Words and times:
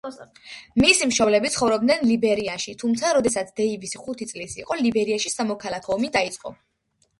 მისი 0.83 1.07
მშობლები 1.09 1.51
ცხოვრობდნენ 1.55 2.01
ლიბერიაში, 2.13 2.73
თუმცა 2.85 3.13
როდესაც 3.19 3.53
დეივისი 3.61 4.03
ხუთი 4.07 4.31
წლის 4.33 4.59
იყო, 4.65 4.81
ლიბერიაში 4.83 5.35
სამოქალაქო 5.37 5.97
ომი 6.01 6.13
დაიწყო. 6.21 6.57